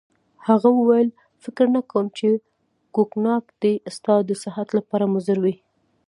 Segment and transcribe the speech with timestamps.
[0.47, 1.09] هغه وویل:
[1.43, 2.29] فکر نه کوم چي
[2.95, 5.55] کوګناک دي ستا د صحت لپاره مضر وي.